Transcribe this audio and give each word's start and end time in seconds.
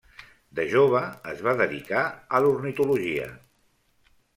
De 0.59 0.65
jove 0.71 1.01
es 1.33 1.45
va 1.49 1.55
dedicar 1.61 2.03
a 2.09 2.43
l'ornitologia. 2.49 3.33